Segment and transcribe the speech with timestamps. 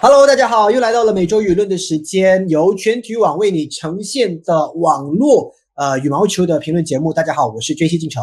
[0.00, 7.12] Hello，大家好，又来到了每周舆论的时间，由全体网为你呈现的网络呃羽毛球的评论节目。
[7.12, 8.22] 大家好，我是 J C 进城。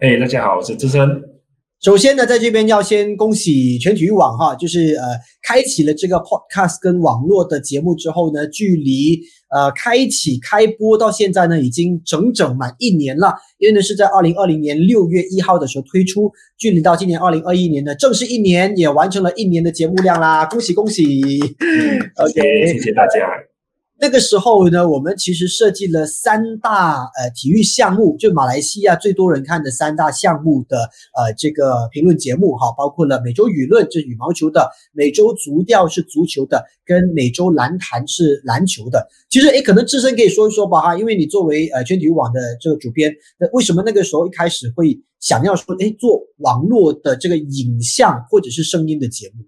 [0.00, 1.37] 哎，大家好，我是资深。
[1.80, 5.04] 首先呢，在这边要先恭喜全体育网哈，就是呃
[5.42, 9.20] 开启了这个 podcast 跟网络的节目之后呢，距离
[9.54, 13.32] 呃开启开播到现在呢，已经整整满一年了。
[13.58, 21.04] 因为呢是在二零二零年六月一号的时候推出，距离到今年二零二一年呢，正式一年，也完成了一年的节目量啦，恭喜恭喜
[22.16, 23.47] ！OK，谢谢大家。
[24.00, 39.04] 那个时候呢，我们其实设计了三大呃体育项目，就马来西亚最多人看的三大项目的呃这个评论节目哈，包括了每周舆论是羽毛球的，每周足调是足球的，跟每周篮坛是篮球的。
[39.28, 49.44] 其实诶，可能自身可以说一说吧哈，因为你作为呃全体育网的这个主编，那为什么那个时候一开始会想要说诶做网络的这个影像或者是声音的节目？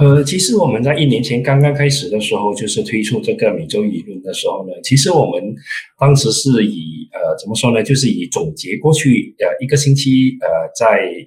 [0.00, 5.54] 呃，其实我们在一年前刚刚开始的时候，就是推出这个每周舆论的时候呢，其实我们
[5.98, 10.86] 当时是以呃怎么说呢，就是以总结过去呃一个星期呃在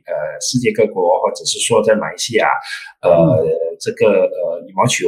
[0.10, 2.48] 呃世界各国或者是说在马来西亚
[3.04, 3.46] 呃
[3.80, 5.08] 这个呃羽毛球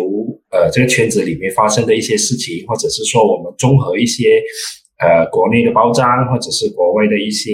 [0.51, 4.43] 呃这个圈子里面发生的一些事情，或者是说我们综合一些。
[4.97, 7.51] 呃，国内的包装或者是国外的一些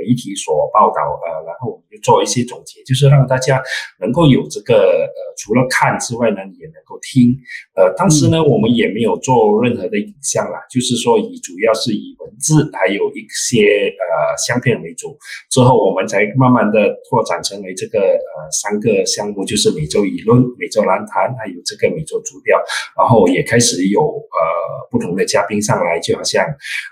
[0.00, 3.62] 媒体所报道，呃，然后做一些总结，就是让大家
[4.00, 7.36] 能够有这个呃，除了看之外呢，也能够听。
[7.74, 15.18] 呃，当时呢，我们也没有做任何的影像啦，就是说以主要是以文字还有一些呃相片为主。
[15.50, 22.60] 之后我们才慢慢的拓展成为这个呃三个项目，就是每周舆论、每周蓝谈，还有这个每周主调。
[22.96, 26.44] 然后也开始有呃不同的嘉宾上来，就好像。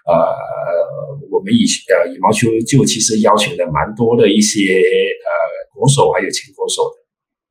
[0.07, 0.35] 呃，
[1.39, 5.31] 我们以呃羽毛球就其实邀请了蛮多的一些呃
[5.72, 6.97] 国手还有前国手的，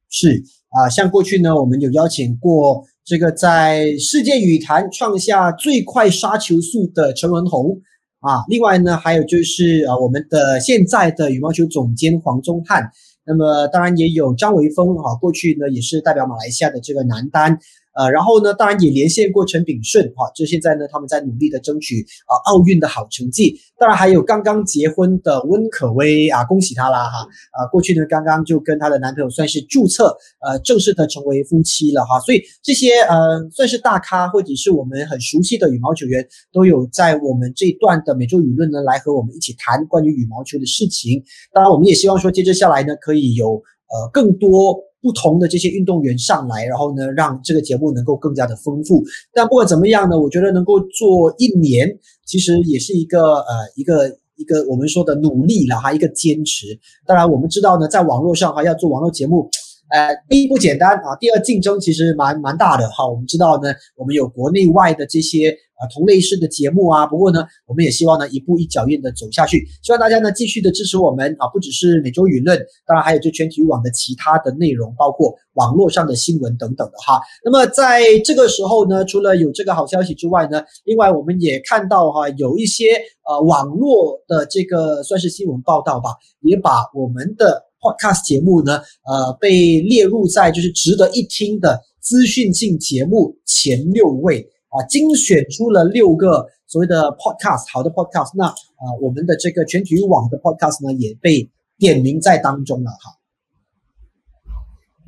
[0.09, 0.43] 是
[0.75, 7.79] 啊，像过去呢，我们有邀请过这个在世界羽坛创下最快杀球速的陈文宏。
[8.19, 12.91] 啊，另外呢，还有就是啊我们的现在的羽毛球总监黄宗汉，
[13.25, 17.57] 那么当然也有张维峰啊，过去呢也是代表马来西亚的这个男单。
[17.97, 23.59] 呃，然后呢，当然也连线过陈炳顺，哈，就现在呢，他们在努力的争取啊奥运的好成绩。
[23.79, 32.19] 当然还有刚刚结婚的温可薇啊，恭喜她啦，哈，啊，过去呢刚刚就跟她的男朋友算是注册，呃，正式的成为夫妻了，哈。
[32.19, 41.23] 所以这些呃算是大咖或者是我们很熟悉的羽毛球员，都有在我们这一段的每周舆论呢来和我们一起谈关于羽毛球的事情。
[41.51, 44.86] 当然，我们也希望说接着下来呢，可以有呃更多。
[45.01, 49.03] 不同的这些运动员上来，然后呢，让这个节目能够更加的丰富。
[49.33, 56.65] 但不管怎么样呢，我觉得能够做一年，其实也是一个呃一个一个我们说的努力了哈，一个坚持。
[57.05, 59.49] 当然，我们知道呢，在网络上哈要做网络节目。
[59.89, 63.07] 呃，第一不简单啊，第二竞争其实蛮蛮大的哈。
[63.07, 67.05] 我们知道呢，我们有国内外的这些啊同类式的节目啊。
[67.05, 69.65] 不过呢，我们也希望呢一步一脚印的走下去。
[69.81, 77.21] 希望大家呢继续的支持我们啊，不只是每周舆论，当然还有就全体育网的其他的内容，包括网络上的新闻等等的哈。
[77.43, 82.85] 那么在这个时候呢，除了有这个好消息之外呢，另外我们也看到哈有一些
[83.27, 86.11] 呃网络的这个算是新闻报道吧，
[86.41, 87.65] 也把我们的。
[87.79, 103.15] Podcast 节目呢，呃，被列入在就是值得一听的资讯性节目前六位啊，精选出了六个所谓的 Podcast 好的 Podcast，那啊，我们的这个全体育网的 Podcast 呢也被点名在当中了哈。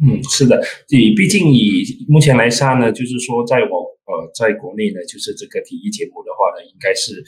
[0.01, 7.21] 嗯，是的，以毕竟以目前来看呢，就是说在我呃在国内呢，就是这个体育节目的话呢，应该是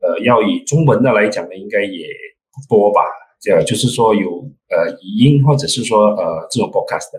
[0.00, 2.04] 呃要以中文的来讲呢，应该也
[2.52, 3.00] 不多吧。
[3.40, 4.28] 这样就是说有
[4.68, 7.18] 呃语音或者是说呃这种 podcast 的，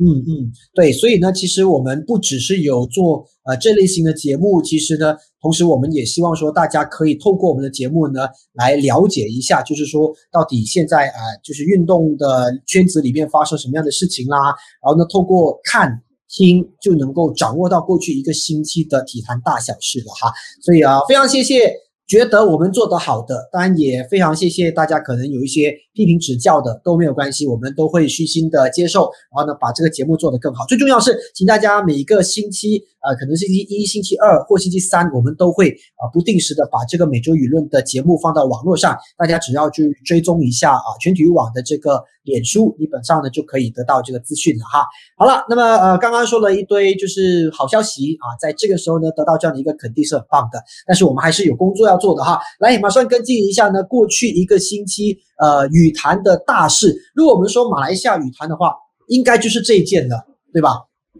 [0.00, 14.36] 嗯嗯，对，所以呢，其实我们不只是有做呃这类型的节目，其实呢，同时我们也希望说大家可以透过我们的节目呢来了解一下，就是说到底现在啊就是运动的圈子里面发生什么样的事情啦，
[14.82, 21.72] 然后呢透过看听就能够掌握到过去一个星期的体坛大小事了哈，所以啊非常谢谢。
[22.06, 30.64] 觉得我们做得好的，当然也非常谢谢大家，可能有一些批评指教的都没有关系，我们都会虚心的接受，然后呢把这个节目做得更好。
[30.66, 44.86] 最重要是，请大家每个星期，呃，可能星期一、星期二或星期三，我们都会啊不定时的把这个每周舆论的节目放到网络上，大家只要去追踪一下啊全体育网的这个脸书，基本上呢就可以得到这个资讯了哈。
[45.16, 51.98] 好了，那么呃刚刚说了一堆就是好消息啊，在这个时候呢得到这样的一个肯定是很棒的，但是我们还是有工作要。
[52.04, 53.82] 做的哈，来马上跟进一下呢。
[53.84, 58.74] 过去一个星期，呃，羽坛的大事，如果我们说马来西亚羽坛的话，
[59.08, 60.70] 应该就是这一件了，对吧？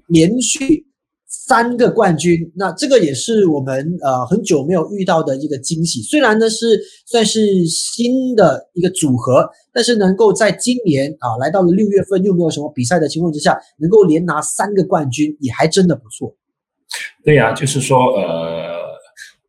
[0.08, 0.87] 连续
[1.26, 6.00] 三个冠军，那这个也是我们呃很久没有遇到的一个惊喜。
[6.00, 16.34] 虽然呢是算是新的一个组合，但是能够在今年啊来到了六月份又没有什么比赛的情况之下，能够连拿三个冠军，也还真的不错。
[17.25, 18.81] 对呀，就是说呃，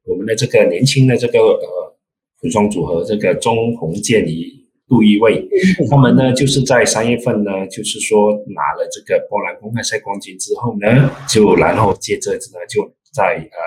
[0.05, 1.95] 我们的这个年轻的这个呃
[2.41, 4.64] 混双组合，这个钟红建与。
[4.87, 5.47] 杜一卫，
[5.89, 12.83] 他们呢就是在三月份呢，就是说拿了这个波兰公开赛冠军之后呢，就然后接着呢就
[13.13, 13.59] 在呃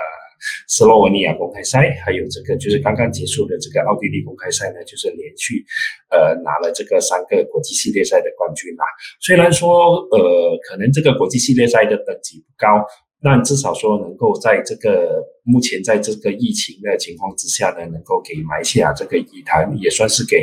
[0.67, 5.63] 斯洛文尼亚公开赛，还有这个就是刚刚结束的这个奥地利公开赛呢，就是连续
[6.09, 8.83] 呃拿了这个三个国际系列赛的冠军啊。
[9.19, 12.85] 虽然说呃可能这个国际系列赛的等级不高。
[13.21, 15.18] 但至少说能够在这个
[15.51, 20.37] 目前在这个疫情的情况之下呢，能够给马来西亚这个羽坛也算是给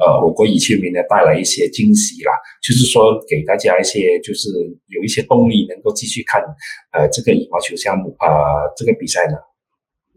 [0.00, 2.32] 呃我国羽球迷呢带来一些惊喜啦。
[2.60, 4.48] 就是说给大家一些就是
[4.88, 6.42] 有一些动力，能够继续看
[6.92, 8.26] 呃这个羽毛球项目啊
[8.76, 9.36] 这个比赛呢。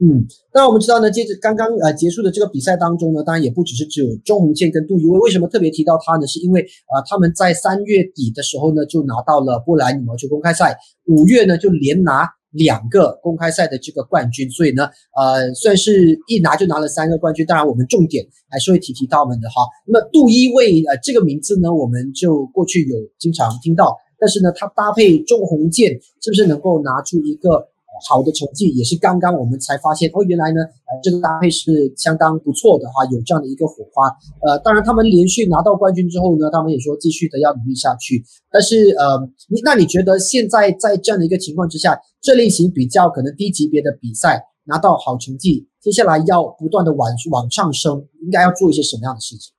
[0.02, 5.18] 嗯，那我们知道呢，接着刚刚呃结束的这个比赛当中呢，当然也不只是只有钟鸿健跟杜一威。
[5.20, 6.28] 为什么特别提到他呢？
[6.28, 10.76] 是因为呃他们在三月底的时候呢，就拿到了波兰羽毛球公开赛，
[11.06, 17.46] 五月呢就连拿两个公开赛的这个冠军，所以呢呃算是一拿就拿了三个冠军。
[17.46, 19.62] 当然我们重点还是会提提到们的哈。
[19.86, 25.92] 那么杜一卫呃这个名字呢，我们就过去有经常听到，但是呢他搭配钟鸿健，
[26.22, 27.68] 是不是能够拿出一个？
[28.08, 34.08] 好的成绩也是刚刚我们才发现哦，原来呢，呃，这个搭配是相当不错的哈，有这样的一个火花。
[34.42, 38.24] 呃，当然他们连续拿到冠军之后呢，他们也说继续的要努力下去。
[38.52, 49.54] 但是呃，你那你觉得现在在这样的一个情况之下，这类型比较可能低级别的比赛拿到好成绩，接下来要不断的往往上升，应该要做一些什么样的事情？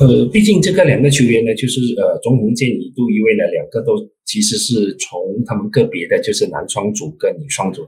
[0.00, 3.94] 呃，毕竟这个两个球员呢，就是呃，钟鸿建与杜一位呢，两个都
[4.24, 7.82] 其实是从他们个别的，就是男双组跟女双组，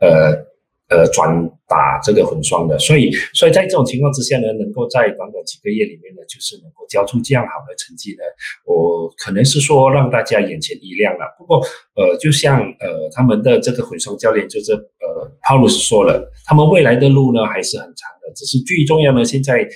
[0.00, 0.46] 呃呃
[0.88, 1.28] 呃，转
[1.68, 8.22] 打这个混双的，所以所以在这种情况之下呢，能够在短短几个月里面呢，就是能够交出这样好的成绩呢，
[8.64, 11.36] 我可能是说让大家眼前一亮了。
[11.38, 11.60] 不过
[11.94, 19.68] 呃，就像呃他们的这个混双教练就是呃 Paulus 说了，他们未来的路呢还是很长的，只是最重要的现在。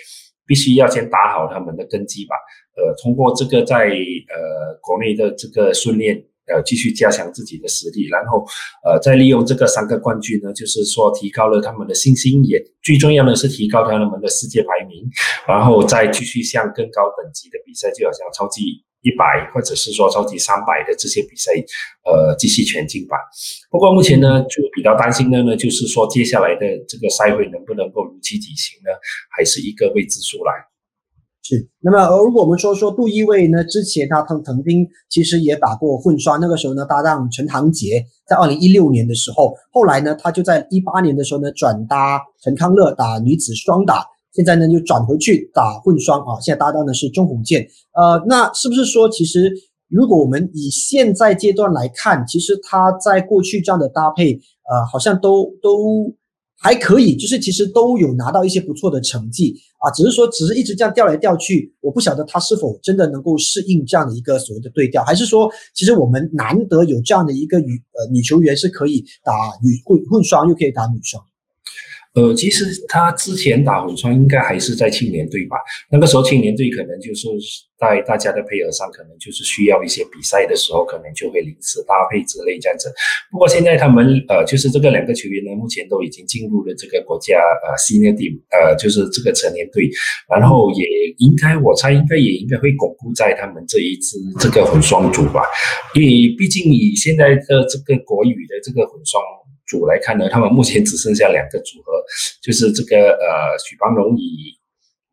[0.47, 2.35] 必须要先打好他们的根基吧，
[2.77, 6.17] 呃，通过这个在呃国内的这个训练，
[6.47, 8.45] 呃，继续加强自己的实力，然后
[8.85, 15.09] 呃，再利用这个三个冠军呢，就是说提高了他们的信心，也最重要的是提高他们的世界排名，
[15.47, 18.85] 然后再继续向更高等级的比赛，就好像超级。
[19.03, 21.51] 一百或者是说超级三百的这些比赛，
[22.05, 23.17] 呃，继续前进吧。
[23.71, 28.91] 不过目前呢，就比较担心的呢，就是说接下来的这个赛会能不能够如期举行呢，
[29.37, 30.53] 还是一个未知数来。
[31.43, 31.69] 是。
[31.81, 44.07] 那么，如果我们说说杜一卫呢，之前他曾曾经其实也打过混双，那个时候呢搭档陈唐杰，在二零一六年的时候，后来呢他就在一八年的时候呢转搭陈康乐打女子双打。
[44.33, 46.41] 现在呢，又转回去打混双啊！
[46.41, 49.53] 现在搭档的是钟鸿建，呃，那是不是说，其实
[49.89, 56.11] 如果我们以现在阶段来看，其实他在过去这样的搭配，呃，好像都都
[56.59, 71.23] 还可以，就是其实都有拿到一些不错的成绩啊，只是说只是一直这样调来调去，我不晓得他是否真的能够适应这样的一个所谓的对调，还是说，其实我们难得有这样的一个女呃女球员是可以打女混混双，又可以打女双。
[72.15, 75.57] 呃，其实他之前打混双应该还是在青年队吧？
[75.91, 77.27] 那个时候青年队可能就是
[77.79, 82.93] 在大家的配合上，可能就是需要一些比赛的时候，可能就会临时搭配之类这样子。
[83.31, 89.89] 不过现在他们呃，就是这个两个球员呢，目前都已经进入了这个国家呃 senior team，呃，就是这个成年队，
[90.29, 95.41] 然后也应该我猜应该也应该会巩固在他们这一支这个混双组吧，
[95.95, 99.23] 因为毕竟以现在的这个国语的这个混双。
[99.73, 102.05] 组来看呢，他们目前只剩下两个组合，
[102.45, 104.53] 就是这个呃许邦荣以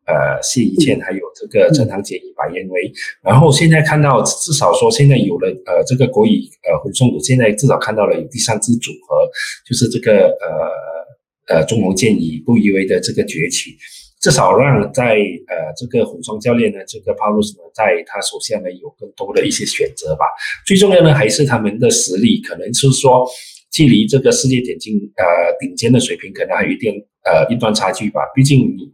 [0.06, 2.92] 呃谢怡倩，还有这个郑堂杰以白燕薇。
[3.24, 9.30] 然后现在看到至少说现在有了呃这个国语呃混双组，现在至少看到了有第三支组合，
[9.66, 13.78] 就是这个呃呃钟龙健以杜一威的这个崛起，
[14.20, 15.16] 至少让在
[15.48, 20.26] 呃这个混双教练呢这个 Paulus 呢在他手下呢有更多的一些选择吧。
[20.66, 23.26] 最重要的还是他们的实力，可能是说。
[23.72, 25.26] 距离这个世界顶尖呃
[25.60, 28.22] 顶尖的水平，可能还有一定呃一段差距吧。
[28.34, 28.92] 毕竟你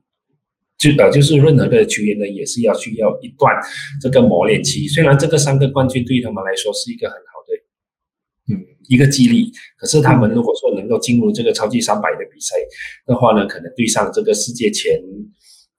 [0.78, 3.56] 就呃就是任何的球员呢，也是要需要一段
[4.02, 4.88] 这个磨练期。
[4.88, 12.56] 虽然这个三个冠军对他们来说是一个很好的嗯一个激励，可是他们如果说能够进入这个超级三百的比赛
[13.06, 15.02] 的话呢，可能对上这个世界前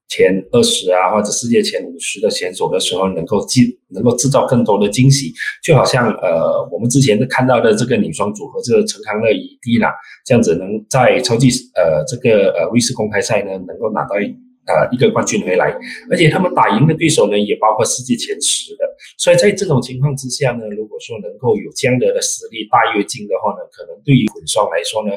[0.08, 5.32] 前二十啊，或者世界前五十的选手的时候，能够制能够制造更多的惊喜，
[5.64, 9.92] 就好像呃我们之前看到的这个女双组合，这个陈康乐与蒂娜
[10.24, 15.76] 这样子，能在超级呃这个呃瑞士公开赛呢，能够拿到呃一个冠军回来，
[16.08, 18.86] 而且他们打赢的对手呢，也包括世界前十的，
[19.18, 25.10] 所以在这种情况之下呢，如果说能够有这样的的实力大跃进的话呢，可能对于混双来说呢，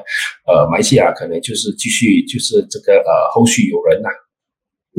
[0.47, 4.09] 呃，马来西亚可能就是继续就是这个呃后续有人呐。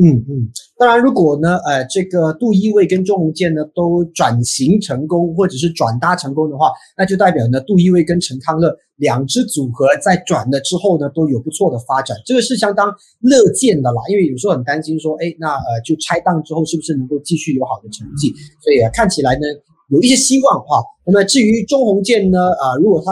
[0.01, 14.01] 嗯嗯，当然，如果呢，呃，这个杜一卫跟钟鸿渐呢都转型成功，或者是转搭成功的话，那就代表呢，杜一卫跟陈康乐两支组合在转了之后呢，都有不错的发展，这个是相当乐见的啦。
[14.09, 18.33] 因为有时候很担心说，哎，那呃，就拆档之后是不是能够继续有好的成绩？
[18.63, 19.41] 所以啊，看起来呢，
[19.89, 20.83] 有一些希望哈。
[21.05, 23.11] 那么至于钟鸿渐呢，啊，如果他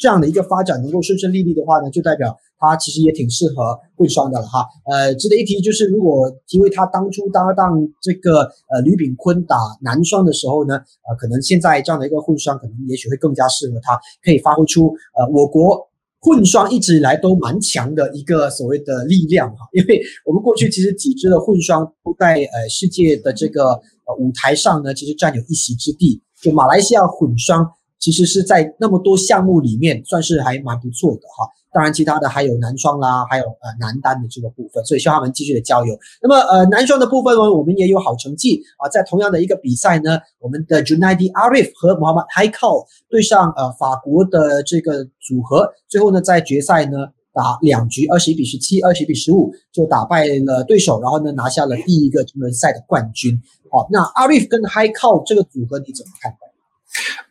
[0.00, 2.36] 这样的一个发展能够顺顺利利的话呢，就代表。
[2.62, 15.88] 他其实也挺适合混双的了哈，呃，值得一提就是，如果因为他当初搭档这个呃吕炳坤打男双的时候呢，呃，可能现在这样的一个混双，可能也许会更加适合他，可以发挥出呃我国
[16.20, 27.66] 混双一直以来都蛮强的一个所谓的力量哈， 因为我们过去其实几支的混双都在呃世界的这个呃舞台上呢，其实占有一席之地，就马来西亚混双
[28.00, 31.46] 其实是在那么多项目里面算是还蛮不错的哈。
[31.72, 35.96] 当然，其他的还有男双啦，还有呃男单的这个部分，所以希望他们继续的交流。
[36.20, 53.40] 那么呃男双的部分呢，我们也有好成绩啊，在同样的一个比赛呢，我们的 Junaid Arif 和 Muhammad Haikal 对上呃法国的这个组合，最后呢在决赛呢打两局二十一比十七、二十一比十五就打败了对手，然后呢拿下了第一个成人赛的冠军。
[53.70, 56.34] 好，那 Arif 跟 Haikal 这个组合你怎么看？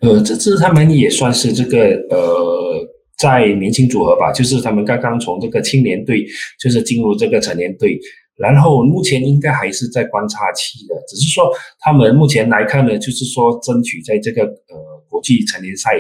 [0.02, 1.78] 呃，这次他们也算是这个
[2.10, 2.90] 呃。
[3.20, 6.26] 在年轻组合吧，就是他们刚刚从这个青年队，
[6.58, 8.00] 就是进入这个成年队，
[8.38, 11.52] 然后目前应该还是在观察期的，只是说
[11.82, 14.89] 他们目前来看呢，就是说争取在这个呃。
[15.20, 15.92] 国际成年赛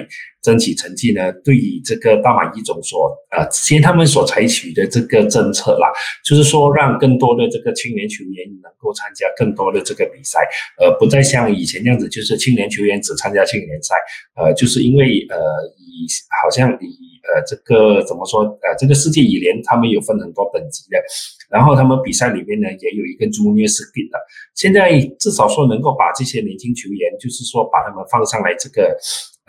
[0.41, 1.29] 争取成绩呢？
[1.43, 5.91] 对于这个大马一种所呃，之前他们所采取的这个政策啦，
[6.23, 10.39] 就是说让更多的这个青年球员能够参加更多的这个比赛，
[10.79, 13.95] 呃，不再像以前那样子，就是青年球员只参加青年赛，
[14.38, 15.38] 呃，就是因为呃，
[16.43, 16.87] 好像以
[17.23, 20.97] 呃这个怎么说呃，这个世界羽联他们有分很多等级的，
[21.49, 24.19] 然后他们比赛里面呢也有一个 junior speed 的，
[24.55, 28.97] 现在至少说能够把这些年轻球员，就是说把他们放上来这个。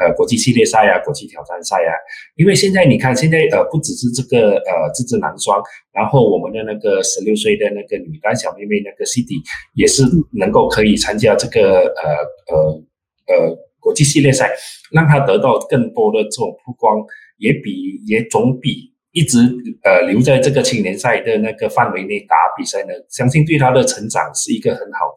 [0.00, 1.92] 呃，国际系列赛啊，国际挑战赛啊，
[2.34, 9.34] 因为现在你看，现在呃，不只是这个呃，这支男双，然后我们的那个十六岁的那个女单小妹妹那个 CD
[9.74, 10.02] 也是
[10.32, 12.16] 能够可以参加这个呃
[12.48, 12.82] 呃
[13.26, 14.50] 呃国际系列赛，
[14.92, 17.04] 让他得到更多的这种曝光，
[17.38, 19.38] 也比也总比一直
[19.82, 25.14] 呃留在这个青年赛的那个范围内打比赛呢，相信对他的成长是一个很好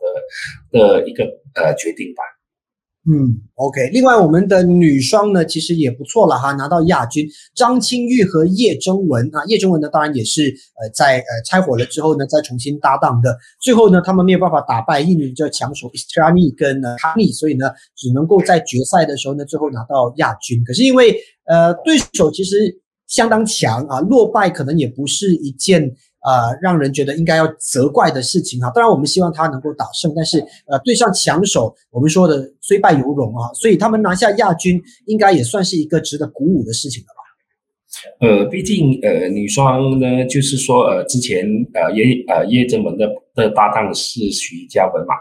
[0.72, 1.24] 的的一个
[1.56, 2.24] 呃决定吧。
[3.06, 3.90] 嗯，OK。
[3.92, 7.28] 另外，我们的女双呢，其实也不错了哈，拿到亚军。
[7.54, 10.44] 张清玉和叶征文啊，叶征文呢，当然也是
[10.80, 13.38] 呃，在呃拆伙了之后呢，再重新搭档的。
[13.62, 20.64] 最后呢，他们没有办法打败印尼的强手 Istrani 跟呃 k a n i 所以呢，只能够在决赛的时候呢，最后拿到亚军。
[20.64, 21.14] 可是因为
[21.46, 22.74] 呃，对手其实
[23.08, 25.94] 相当强啊，落败可能也不是一件。
[26.24, 28.72] 呃，让人觉得应该要责怪的事情啊。
[28.74, 33.52] 当然，我们希望他能够打胜，但是呃，对上强手，我们说的虽败犹荣啊。
[33.54, 37.24] 所以他们拿下亚军，应该也算是一个值得鼓舞的事情了吧。
[38.20, 45.16] 呃，毕竟呃，女双呢，就是说呃，之前呃叶呃叶正文的的搭档是徐嘉文嘛，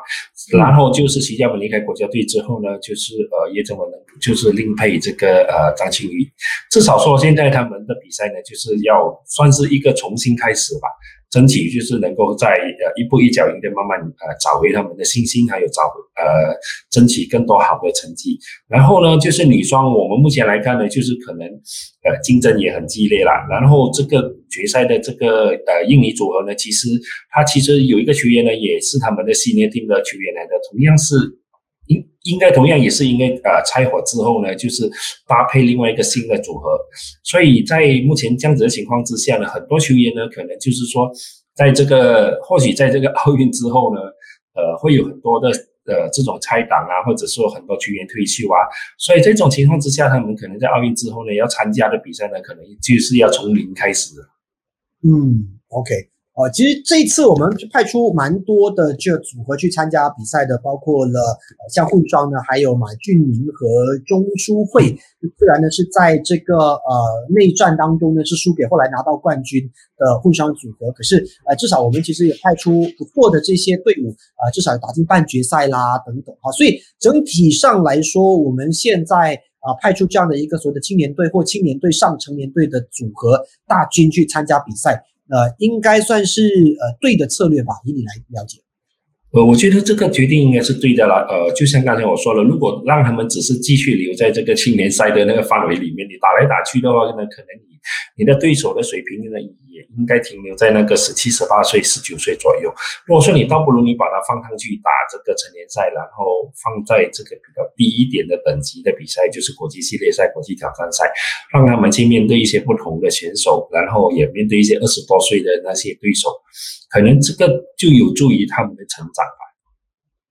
[0.58, 3.88] 然后就是徐嘉文离开国家队之后呢，就是呃叶正文
[4.20, 6.30] 就是另配这个呃张庆宇，
[6.70, 10.88] 至少说现在他们的比赛呢，就是要算是一个重新开始吧。
[11.32, 16.54] 争取就是能够在呃一步一脚印的慢慢呃找回他们的信心，还有找回呃
[16.90, 18.38] 争取更多好的成绩。
[18.68, 21.48] 然后呢，就是女双，我们目前来看呢，就是可能
[22.04, 23.32] 呃竞争也很激烈啦。
[23.50, 26.88] 然后这个决赛的这个呃印尼组合呢，其实
[27.30, 31.41] 他其实有一个球员呢，也是他们的 Senior Team 的球员来的，同样是。
[32.24, 34.88] 应该同样也是因为呃拆伙之后呢，就是
[35.26, 36.78] 搭配另外一个新的组合，
[37.22, 41.10] 所以在目前这样子的情况之下呢，很多球员呢可能就是说，
[41.54, 44.00] 在这个或许在这个奥运之后呢，
[44.54, 45.48] 呃会有很多的
[45.86, 48.58] 呃这种拆档啊，或者说很多球员退休啊，
[48.98, 54.14] 所以这种情况之下，他们可能在奥运之后呢要参加的比赛呢，可能就是要从零开始。
[55.04, 56.08] 嗯，OK。
[56.34, 64.96] 哦，其实这一次我们派出蛮多的这组合去参加比赛的，包括了呃像混双呢，还有马俊明和钟书慧。
[65.38, 69.62] 虽然呢是在这个呃内战当中呢是输给后来拿到冠军
[69.98, 76.50] 的混双组合，可是呃至少我们其实也派出不错的这些队伍啊，至少打进半决赛啦等等啊。
[76.52, 85.04] 所以整体上来说，我们现在啊派出这样的一个所谓的青年队或青年队上成年队的组合大军去参加比赛。
[85.30, 88.58] 呃，应该算是呃对的策略吧，以你来了解。
[89.32, 91.24] 呃，我觉得这个决定应该是对的了。
[91.30, 97.71] 呃，就像刚才我说了，如果让他们只是继续留在这个青年赛的那个范围里面，你打来打去的话，那可能你
[98.16, 99.38] 你的对手的水平呢？
[99.72, 102.70] 也应该停留在那个十七、十八岁、十九岁左右。
[103.06, 111.10] 如果说你倒不如你把它放上去打这个成年赛，然后放在这个比较低一点的等级的比赛，就是国际系列赛、国际挑战赛，
[111.50, 116.28] 让他们去面对一些不同的选手，然后也面对一些二十多岁的那些对手，
[116.90, 117.48] 可能这个
[117.78, 119.40] 就有助于他们的成长吧。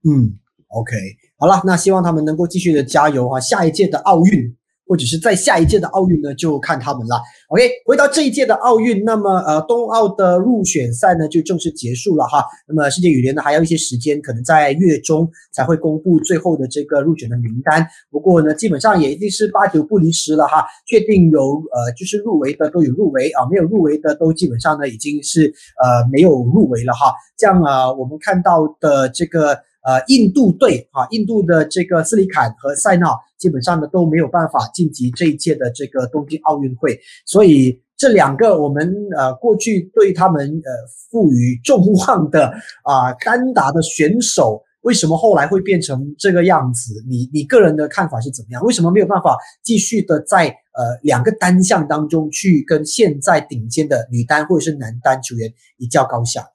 [0.05, 0.95] 嗯，OK，
[1.39, 3.39] 好了，那希望他们能够继续的加油啊！
[3.39, 4.55] 下一届的奥运。
[4.91, 7.15] 或者是在下一届的奥运呢，就看他们了。
[7.47, 12.43] OK，回到这一届的奥运，那么呃，冬奥的入选赛呢就正式结束了哈。
[12.67, 17.87] 那么世界羽联呢还要一些时间，可能在月中才会公布最后的这个入选的名单。
[18.09, 20.65] 不过呢，基本上也一定是八九不离十了哈。
[20.85, 25.47] 确定有呃就是入围的都有入围啊，没有入围的都基本上呢已经是
[25.81, 27.13] 呃没有入围了哈。
[27.37, 29.57] 这样啊，我们看到的这个。
[29.83, 33.07] 呃，印度队啊，印度的这个斯里坎和塞纳
[33.39, 40.71] 基本上呢都没有办法晋级这一届的这个东京奥运会，所以这两个我们呃过去对他们呃
[41.09, 47.03] 赋予重望的啊单打的选手，为什么后来会变成这个样子？
[47.09, 48.63] 你你个人的看法是怎么样？
[48.63, 56.45] 为什么没有办法继续的在呃两个单项当中去跟现在顶尖的女单或者是男单球员一较高下？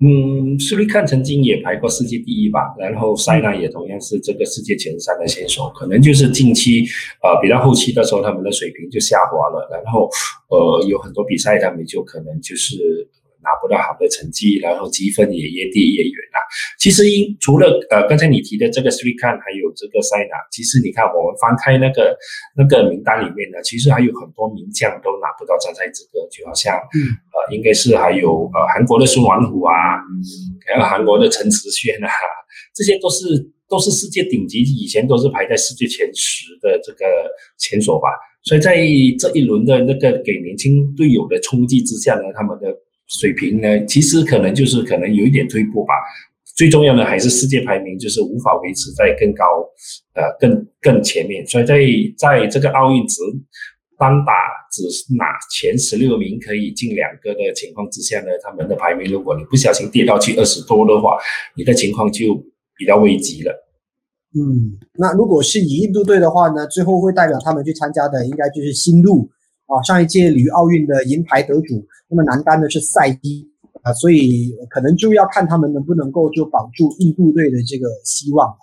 [0.00, 6.84] 嗯，斯里看曾经也排过世界第一吧，然后塞纳也同样是这个世界前三的选手，可能就是近期
[7.22, 10.08] 呃比较后期的时候，他们的水平就下滑了，然后
[10.48, 13.08] 呃有很多比赛他们就可能就是。
[13.44, 16.14] 拿不到好的成绩，然后积分也越跌越远。
[16.78, 22.16] 其实，因除了呃刚才你提的这个 Three Can，还有这个塞纳，其实你看我们翻开那个
[22.56, 29.98] 那个名单里面呢，其实还有很多名将都拿不到参赛资格，就好像呃应该是还有呃韩国的孙王虎啊，
[30.66, 32.08] 还有韩国的陈池轩啊，
[32.74, 33.26] 这些都是
[33.68, 37.06] 都是世界顶级，以前都是排在世界前十的这个
[37.58, 38.08] 选手吧。
[38.44, 38.74] 所以在
[39.18, 42.74] 这一轮的那个给年轻队友的冲击之下呢，他们的。
[43.08, 45.92] 水平呢，其实可能就是可能有一点退步吧。
[46.54, 49.44] 最重要的还是世界排名就是无法维持在更高，
[50.14, 51.46] 呃，更更前面。
[51.46, 51.76] 所以在
[52.16, 53.20] 在这个奥运只
[53.98, 54.32] 单打
[54.70, 54.82] 只
[55.16, 61.16] 拿前十六名可以进两个的情况之下呢，他们的排名如果你不小心跌到去二十多的话，
[61.56, 62.34] 你的情况就
[62.76, 63.52] 比较危急了。
[64.34, 69.30] 嗯，那如果是以印度队的话呢，最后会代表他们去参加的应该就是新路。
[69.66, 73.48] 啊，上一届里约奥运的银牌得主，那么男单的是赛伊
[73.82, 78.56] 啊，所以可能就要看他们能不能够就保住印度队的这个希望哈。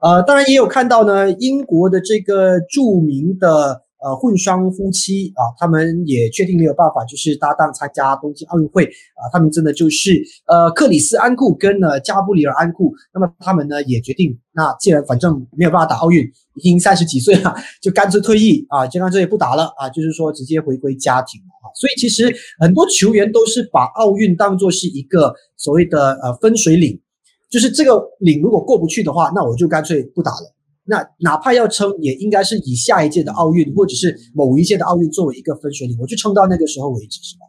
[0.00, 3.82] 呃，当然也有看到呢，英国的这个著名的。
[4.04, 9.30] 呃，混双夫妻啊，他们也确定没有办法，就是搭档参加东京奥运会啊。
[9.32, 21.40] 他们真的就是呃，克里斯安库跟呢加布里尔安库，那么他们呢也决定，那既然反正没有办法打奥运，已经三十几岁了，就干脆退役啊，就干脆不打了啊，就是说直接回归家庭。
[21.62, 27.00] 啊所以其实很多球员都是把奥运当做是一个所谓的呃分水岭，
[27.48, 30.54] 就是这个岭如果过不去的话，那我就干脆不打了。
[30.84, 37.46] 那哪怕要撑，也应该是以下一届的奥运或者是某一届的奥运作为一个分水岭，我就撑到那个时候为止，是吧？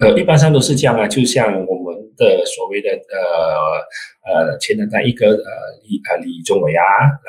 [0.00, 1.78] 呃，一般上都是这样啊，就像我
[2.20, 3.80] 的所谓的呃。
[4.20, 5.50] 呃，前两单一个呃
[5.88, 6.84] 李呃李宗伟啊，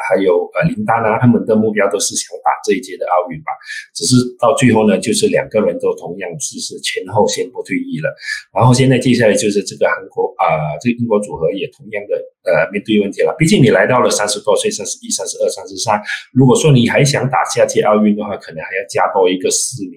[0.10, 3.49] 还有呃林丹啊，他们的目标都是想打这一届的奥运吧。
[3.95, 8.13] 只是到最后呢，就是两个人都同样是是前后宣布退役了。
[8.54, 13.34] 然后现在接下来就是这个韩国啊，这个英国组合也同样的呃面对问题了。
[13.39, 15.99] 毕竟你来到了三十多岁，三十一、三十二、三十三，
[16.34, 19.95] 如果说你还想打下届奥运的话，可能还要加多一个四年。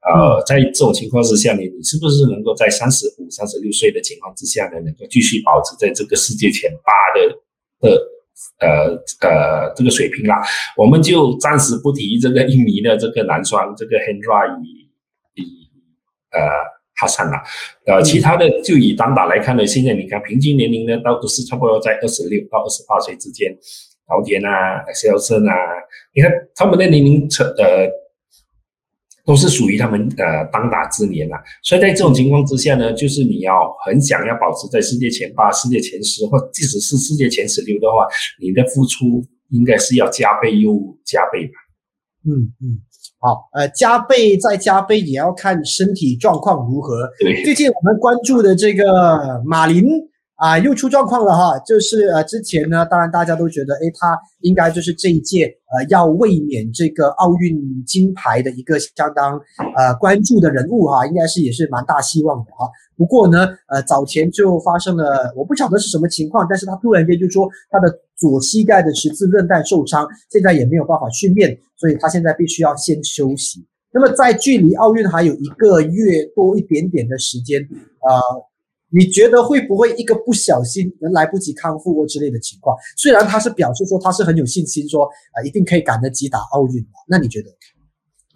[0.00, 7.36] 呃，在这种情况之下，呢你是不是能够在三十五、三十六岁的情况之下呢，能够继续保持在这个世界前八的
[7.86, 8.02] 的
[8.60, 10.42] 呃呃这个水平啦？
[10.74, 14.88] 我们就暂时不提这个印尼的这个男双这个 Hendra 以
[15.34, 15.68] 以
[16.32, 16.40] 呃
[16.96, 17.36] 哈桑了，
[17.84, 23.54] 呃，其他的就以单打来看呢，现在你看平均年龄呢，都都是差不多在二十六到二十八岁之间，
[24.08, 25.54] 陶田啊、肖森啊，
[26.14, 27.86] 你看他们的年龄层呃。
[29.24, 31.42] 都是属于他们呃当打之年啦。
[31.62, 38.06] 所以在这种情况之下呢，就是你要很想要保持在世界前八、世界前十，或即使是世界前十六的话，
[38.40, 41.52] 你的付出应该是要加倍又加倍吧。
[42.24, 42.78] 嗯嗯，
[43.18, 47.08] 好，呃，加倍再加倍也要看身体状况如何。
[47.18, 49.84] 对，最近我们关注的这个马林。
[50.40, 51.58] 啊，又出状况了哈！
[51.66, 59.38] 就是呃，之前呢，当然大家都觉得，诶，他应该就是这一届呃要卫冕这个奥运金牌的一个相当
[59.76, 62.66] 呃关注的人物哈，应该是也是蛮大希望的哈。
[62.96, 73.62] 不过呢，呃，早前就发生了，我不晓得是什么情况，但是他突然间就说他的左膝盖的十字韧带受伤，现在也没有办法训练，所以他现在必须要先休息。
[73.92, 78.49] 那么在距离奥运还有一个月多一点点的时间，呃。
[78.92, 82.76] 你觉得会不会一个不小心能来不及康复或之类的情况？
[82.96, 87.50] 虽然他是表示说他是很有信心，说啊一定可以赶得及打奥运那你觉得？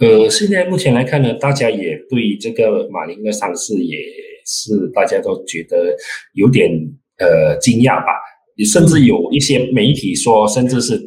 [0.00, 3.96] 呃，现在目前来看呢，大家也对这个马林的伤势也
[4.44, 5.96] 是大家都觉得
[6.32, 6.70] 有点
[7.18, 8.12] 呃惊讶吧？
[8.56, 11.00] 你甚至有一些媒体说，甚至是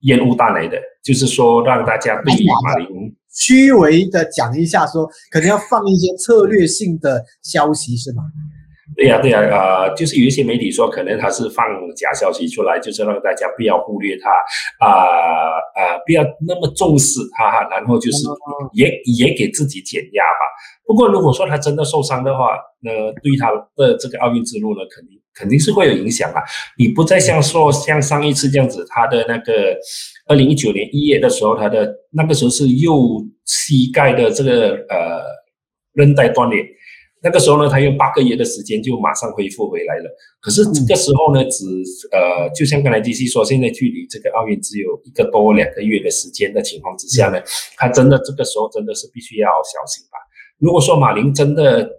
[0.00, 8.22] 烟雾弹来的，就是说让大家对马林虚伪的讲一下，说可能要放一些策略性的消息，是吗？
[8.96, 11.66] 对呀，对呀，呃，就是有一些媒体说，可能他是放
[11.96, 14.30] 假消息出来，就是让大家不要忽略他，
[14.86, 14.92] 啊
[15.74, 18.18] 啊，不要那么重视他，然后就是
[18.74, 20.40] 也也给自己减压吧。
[20.86, 22.90] 不过如果说他真的受伤的话，那
[23.22, 26.42] 对他的这个奥运之路呢，肯定肯定是会有影响啊。
[26.78, 29.74] 你不再像说像上一次这样子，他的那个
[30.26, 35.22] 二零一九年一月的时候，他的那个时候是右膝盖的这个呃
[35.94, 36.62] 韧带断裂。
[37.24, 40.04] 那个时候呢，他用八个月的时间就马上恢复回来了。
[40.40, 41.64] 可是这个时候呢，只
[42.12, 47.40] 呃，就像刚才 D C 说，现在距离这个奥运只有一个多两个月的时间的情况之下呢，
[47.78, 50.18] 他真的这个时候真的是必须要小心吧。
[50.58, 51.90] 如果说马林真的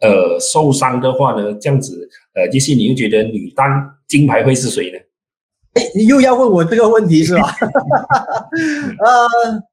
[0.00, 3.66] 呃受伤的话呢，这样子呃，D C 你又觉得女单
[4.06, 4.98] 金牌会是谁呢？
[5.94, 7.54] 你又要问我这个问题是吧？
[9.04, 9.28] 呃，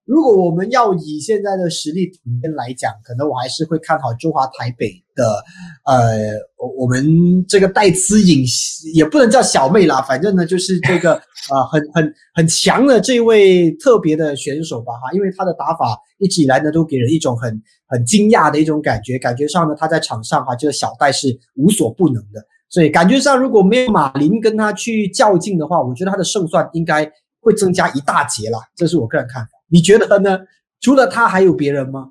[0.05, 2.11] 如果我们要以现在的实力
[2.55, 5.43] 来讲，可能我还是会看好中华台北的，
[5.85, 6.33] 呃，
[6.77, 8.45] 我们这个戴资颖
[8.93, 11.13] 也不能叫小妹啦，反正呢就是这个
[11.49, 22.45] 呃很很很强的这位特别的选手吧哈，因为他的打法一直以来呢都给人一种很很惊讶的一种感觉，感觉上呢他在场上哈这个小戴是无所不能的。
[22.67, 28.59] 所以感觉上，如果没有马林跟他去较劲的话，我觉得他的胜算应该会增加一大截啦。
[28.75, 29.49] 这是我个人看法。
[29.69, 30.39] 你觉得呢？
[30.81, 32.09] 除了他还有别人吗？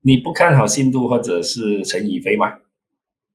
[0.00, 2.46] 你不看好新度或者是陈以飞吗？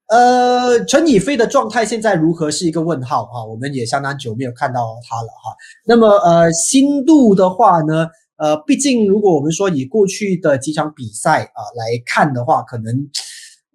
[0.07, 3.45] 呃，陈以飞的状态现在如何是一个问号啊。
[3.45, 5.55] 我们也相当久没有看到他了哈。
[5.85, 8.07] 那么呃，新度的话呢，
[8.37, 13.07] 呃，毕竟如果我们说以过去的几场比赛啊来看的话，可能。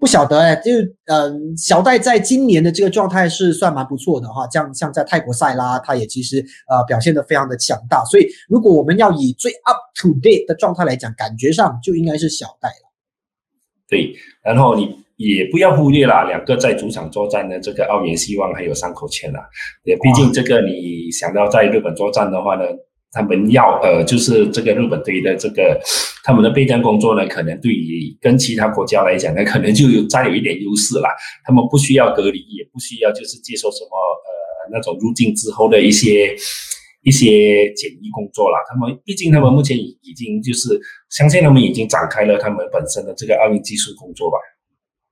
[0.06, 0.70] 不晓得哎，就
[1.06, 6.38] 嗯，小戴在今年的这个状态是算蛮不错的哈，像像在泰国赛啦，他也其实
[6.68, 12.92] 呃表现的非常的强大，所以如果我们要以最 up to date 的状态来讲，感觉上就应该是小戴了。
[13.88, 14.14] 对，
[14.44, 19.40] 然后你也不要忽略了两个在主场作战的这个澳元希望还有山口茜了，
[19.82, 22.62] 也毕竟这个你想到在日本作战的话呢。
[23.16, 25.80] 他们要呃，就是这个日本队的这个
[26.22, 31.08] 他们的备战工作呢，可能对于跟其他国家来讲呢，可能就有占有一点优势了。
[31.42, 34.30] 他们不需要隔离，也不需要就是接受什么呃
[34.70, 36.36] 那种入境之后的一些
[37.02, 38.56] 一些检疫工作了。
[38.68, 44.36] 他们毕竟他们目前已已经就是相信他们已经展开了他们本身的这个奥运技术工作吧。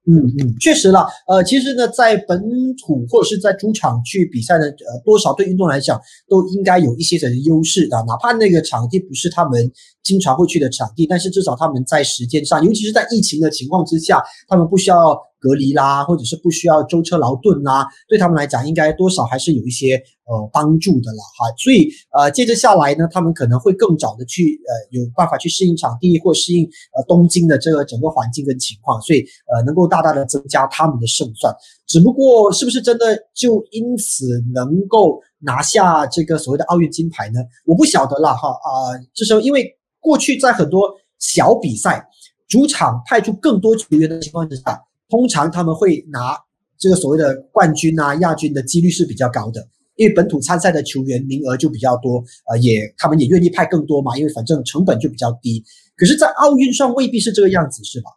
[0.06, 1.06] 嗯嗯，确实了。
[1.26, 2.40] 呃，其实呢，在本
[2.76, 7.96] 土或者是在主场去比赛呢，呃，多少对运动来讲都应该有一些的优势的。
[8.06, 9.70] 哪怕那个场地不是他们
[10.02, 15.18] 经常会去的场地，但是至少他们在时间上，尤其是在疫情的情况之下，他们不需要。
[15.44, 21.52] 隔离啦，或者是不需要舟车劳顿啦，对他们来讲，应该多少还是有一些呃帮助的了哈。
[21.58, 26.64] 所以呃，接着下来呢，他们可能会更早的去呃有办法去适应场地或适应
[26.96, 31.54] 呃东京的这个整个环境跟情况，所以呃能够大大的增加他们的胜算。
[31.86, 33.04] 只不过是不是真的
[33.34, 37.40] 就因此能够拿下这个所谓的奥运金牌呢？
[37.66, 42.08] 我不晓得了哈啊，这时候因为过去在很多小比赛
[42.48, 44.82] 主场派出更多球员的情况之下。
[45.14, 46.36] 通常他们会拿
[46.76, 55.62] 这个所谓的冠军啊、亚军的几率是比较高的，因为本土参赛的球员名额就比较多，呃，也他们也愿意派更多嘛，因为反正成本就比较低。
[55.96, 58.10] 可是，在奥运上未必是这个样子，是吧？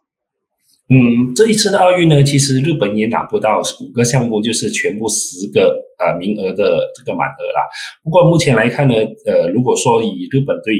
[0.90, 7.62] 嗯，这一次的奥运呢，其实日本也拿不到五个项目，就是全部十个呃名额的这个满额啦。
[8.02, 10.74] 不过目前来看呢，呃，如果说以日本队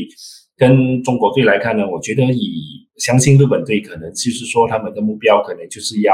[0.59, 6.13] 跟中国队来看呢，我觉得以相信日本队可能就是说他们的目标可能就是要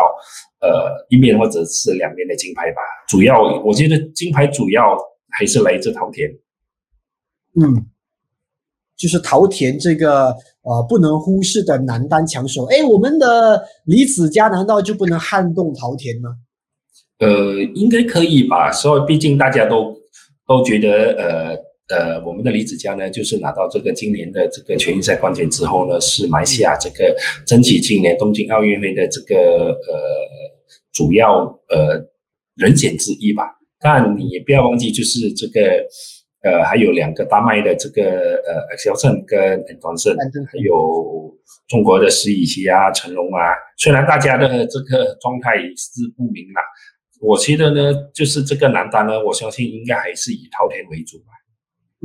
[0.61, 2.83] 呃一面或者是两面的金牌吧。
[3.09, 4.94] 主要我觉得金牌主要
[5.30, 6.30] 还是来自桃田。
[7.59, 7.87] 嗯，
[8.98, 10.26] 就是桃田这个
[10.61, 12.66] 呃不能忽视的男单强手。
[12.66, 16.37] 哎，我们的李子嘉难道就不能撼动桃田吗？
[17.18, 18.70] 呃，应该可以吧。
[18.70, 19.96] 所以毕竟大家都
[20.46, 21.63] 都觉得呃。
[21.88, 27.14] 呃，我们的李子嘉呢，就是拿到这个今年的这个全运赛冠军之后呢，是埋下这个
[27.46, 29.36] 争取今年东京奥运会的这个
[29.72, 30.00] 呃
[30.92, 32.02] 主要呃
[32.56, 33.44] 人选之一吧。
[33.78, 35.60] 但你也不要忘记，就是这个
[36.42, 41.36] 呃还有两个丹麦的这个呃肖胜跟安东胜，还有
[41.68, 43.52] 中国的石宇奇啊、成龙啊。
[43.76, 46.64] 虽然大家的这个状态是不明朗，
[47.20, 51.26] 我觉得呢，就是这个男单呢，我相信应该还是以桃田为主吧。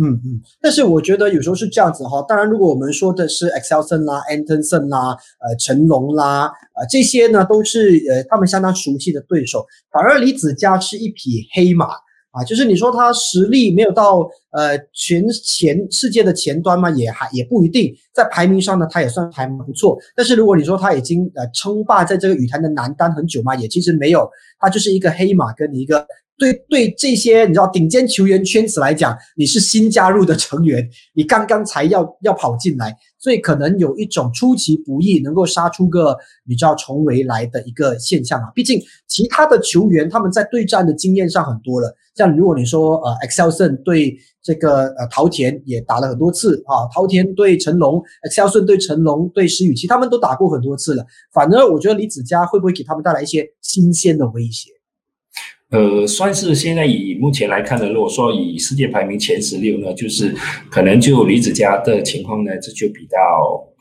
[0.01, 2.23] 嗯嗯，但是我觉得有时候是这样子哈。
[2.25, 5.09] 当然，如果我们说的是 Excelson 啦、Anderson 啦、
[5.41, 9.65] 呃成龙啦，呃这些呢都是呃他们相当熟悉的对手。
[9.91, 11.87] 反而李子嘉是一匹黑马
[12.31, 14.19] 啊，就是你说他实力没有到
[14.51, 17.93] 呃全前世界的前端嘛，也还也不一定。
[18.13, 19.97] 在排名上呢，他也算还不错。
[20.15, 26.07] 但是如果你说他已经呃称霸在这个羽坛的男单很久嘛，也其实没有，他就是一个黑马跟一个。
[26.39, 38.49] 对对，这些你知道顶尖球员圈子来讲，你是新加入的成员，你刚刚才要要跑进来，所以可能有一种出其不意能够杀出个你知道重围来的一个现象啊。
[38.55, 51.05] 毕竟其他的球员他们在对战的经验上很多了，像如果你说呃 Excelson 对这个呃桃田也打了很多次啊，桃田对成龙，Excelson 对成龙对石宇奇他们都打过很多次了。
[51.33, 54.71] 反而我觉得李子嘉会不会给他们带来一些新鲜的威胁？
[55.71, 60.33] 呃，算是现在以目前来看的，如果说以世界排名前十六呢，就是
[60.69, 63.17] 可能就李子嘉的情况呢，这就比较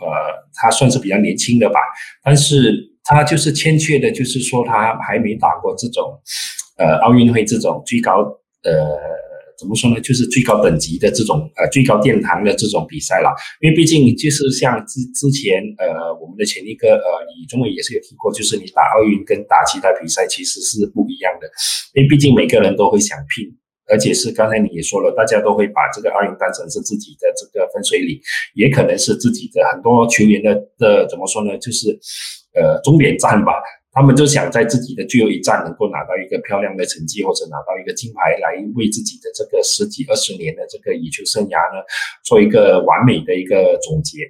[0.01, 0.07] 呃，
[0.55, 1.81] 他算是比较年轻的吧，
[2.23, 2.75] 但是
[3.05, 6.13] 他就是欠缺的，就是说他还没打过这种
[6.77, 8.21] 呃奥运会这种最高
[8.65, 8.99] 呃。
[9.59, 10.01] 怎么说呢？
[10.01, 21.51] 就是最高等级的这种呃最高殿堂的这种比赛了，因为毕竟就是像之之前呃我们的前一个呃李宗伟也是有提过，就是你打奥运跟打其他比赛其实是不一样的，
[21.95, 23.51] 因为毕竟每个人都会想拼，
[23.91, 28.17] 而且是刚才你也说了，大家都会把这个奥运当成是自己的这个分水岭，
[28.55, 31.59] 也可能是自己的很多球员的的怎么说呢？
[31.59, 31.99] 就是
[32.55, 33.53] 呃终点站吧。
[33.99, 41.83] 他们就想在自己的最后一站能够拿到一个漂亮的成绩，或者拿到一个金牌，来为自己的这个十几二十年的这个羽球生涯呢，
[42.23, 44.23] 做一个完美的一个总结。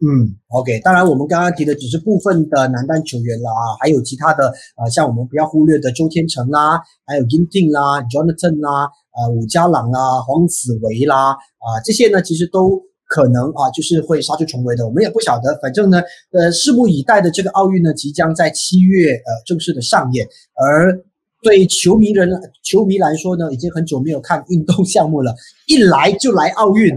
[0.00, 4.48] 嗯，OK，当然我们刚刚提的只是部分的男单球员了啊，还有其他的
[4.80, 12.80] 呃，像我们不要忽略的周天成啦，还有 Yin Ting 啦，Jonathan 啦，呃，武家朗啦，黄子维啦，啊，这些呢其实都。
[13.06, 15.58] 可能啊，就是会杀出重围的，我们也不晓得。
[15.62, 20.26] 反正呢，呃，拭目以待的这个奥运呢，即将在七月呃正式的上演。
[20.54, 21.00] 而
[21.42, 22.28] 对球迷人、
[22.62, 25.34] 球迷来说呢，已经很久没有看运动项目了，
[25.66, 26.92] 一来就来奥运，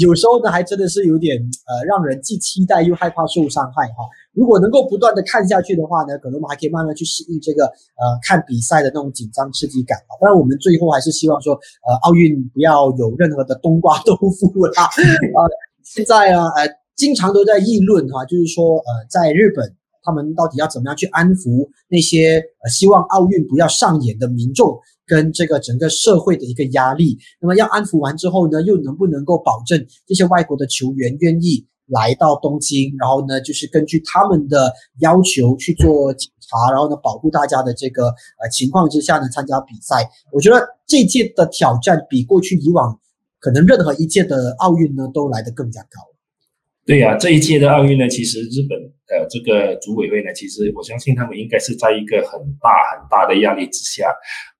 [0.00, 4.06] 有时候呢还真的是有点呃让人既期待又害怕受伤害哈。
[4.32, 10.16] 如果能够不断的看下去的话呢，可能我们还可以慢慢去适应这个呃看比赛的那种紧张刺激感啊。
[10.20, 14.84] 当然，我们最后还是希望说，呃，奥运不要有任何的冬瓜豆腐啦。
[14.84, 15.40] 啊，
[15.84, 16.66] 现在啊，呃，
[16.96, 24.78] 经常都在议论哈，就是说，呃，在日本，他们到底要怎么样去安抚那些呃希望奥运不要上演的民众
[25.12, 27.18] 跟这个整个社会的一个压力。
[27.38, 31.66] 那么要安抚完之后呢，又能不能够保证这些外国的球员愿意？
[31.86, 40.08] 来到东京，然后呢，就是根据他们的要求去做检查，然后呢，保护大家的这个呃情况之下呢，参加比赛。
[40.32, 42.98] 我觉得这届的挑战比过去以往
[43.40, 46.00] 可能任何一届的奥运呢都来得更加高。
[46.86, 48.78] 对呀，这一届的奥运呢，其实日本
[49.12, 54.08] 呃这个组委会呢，其实我相信他们应该是在一个很大很大的压力之下，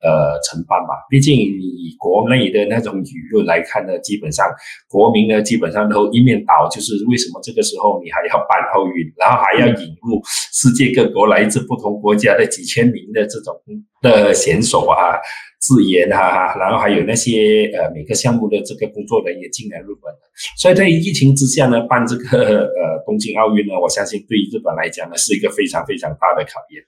[0.03, 0.93] 呃承办吧。
[1.09, 4.47] 毕竟以国内的那种舆论来看呢，基本上
[4.88, 10.21] 国民呢基本上都一面倒，就是为什么这个时候你还要办奥运，然后还要引入
[10.53, 13.55] 世界各国来自不同国家的几千名的这种
[14.03, 15.17] 的选手啊。
[15.62, 20.12] 自研啊，然后还有那些呃每个项目的这个工作人员进来日本，
[20.59, 26.83] 所以在疫情之下呢，办这个呃东京奥运呢，我相信对日本来讲呢，是一个非常非常大的考验。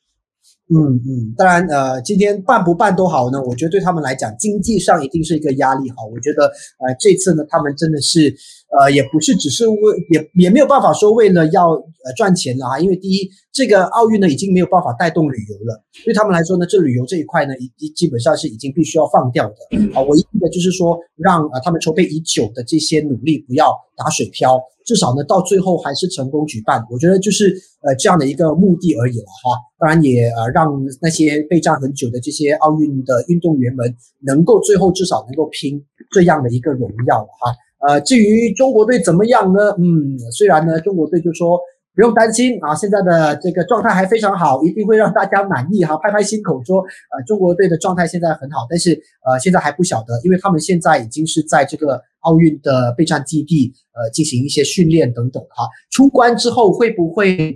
[0.73, 5.97] 嗯嗯，当然呃，今天办不办都好呢，我觉得对他们来讲，经济上一定是一个压力哈。
[6.11, 8.35] 我觉得呃这次呢，他们真的是
[8.79, 9.77] 呃，也不是只是为
[10.11, 19.55] 也也没有办法说为了要呃赚钱了啊，因为第一，这个奥运呢已经没有办法带动旅游了，对他们来说呢，这旅游这一块呢，已基本上是已经必须要放掉的
[19.95, 20.03] 啊。
[20.03, 26.85] 唯一的就是说，让啊他们筹备已久的这些努力不要打水漂，至少呢到最后还是成功举办。
[26.91, 29.57] 我觉得就是呃这样的一个目的而已了哈。
[29.79, 30.67] 当然也呃让
[31.01, 37.55] 那些备战很久的这些奥运的运动员们能够最后至少能够拼这样的一个荣耀哈。
[37.87, 39.71] 呃，至于中国队怎么样呢？
[39.79, 41.59] 嗯，虽然呢，中国队就说
[41.95, 48.93] 不用担心啊，现在的这个状态还非常好，一定会让大家满意哈，拍拍心口说，呃，中国队的状态现在很好，但是
[49.25, 57.53] 呃，现在还不晓得，因为他们现在已经是在这个奥运的备战基地呃进行一些训练等等哈，出关之后会不会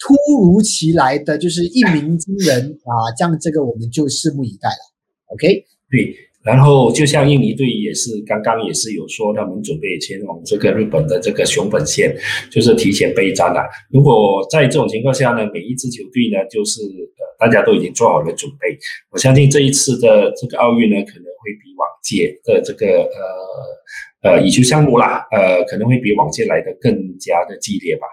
[0.00, 3.14] 突如其来的就是一鸣惊人啊？
[3.16, 4.92] 这样这个我们就拭目以待了。
[5.26, 6.14] OK，对。
[6.44, 12.14] 然后，就像印尼队也是刚刚也是有说，他们准备前往这个日本的这个熊本县，
[12.50, 13.64] 就是提前备战了。
[13.90, 18.76] 如果在这种情况下呢，每一支球队呢，就是呃，大家都已经做好了准备。
[19.10, 23.08] 我相信这一次的这个奥运呢，可能会比往届的这个
[24.22, 28.06] 呃呃乙球项目啦，呃，可能会比往届来的更加的激烈吧。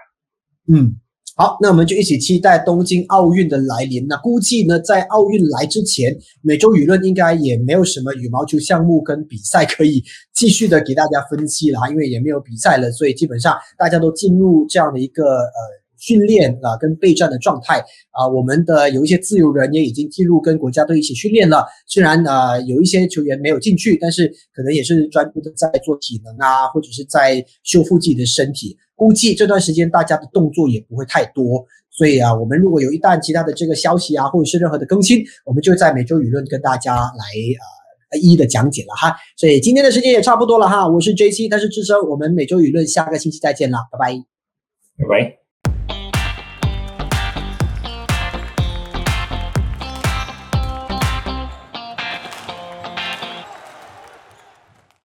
[0.72, 0.96] 嗯。
[1.34, 4.06] 好，那我们就一起期待东京奥运的来临。
[4.06, 17.78] 那估计呢，在奥运来之前，美洲舆论应该也没有什么羽毛球项目跟比赛可以继续的给大家分析了，因为也没有比赛了，所以基本上大家都进入这样的一个呃训练啊跟备战的状态
[18.10, 18.26] 啊。
[18.26, 28.76] 我们的有一些自由人也已经进入跟国家队一起训练了，虽然啊有一些球员没有进去，但是可能也是专注的在做体能啊，或者是在修复自己的身体。
[28.94, 37.24] 估计这段时间大家的动作也不会太多，所以啊，我们如果有一旦其他的这个消息啊，或者是任何的更新，我们就在每周舆论跟大家来
[38.12, 39.16] 呃一一的讲解了哈。
[39.36, 44.12] 所以今天的时间也差不多了哈，我是 J C，他是智深，我们每周舆论下个星期再见了，拜拜，
[44.98, 45.41] 拜拜。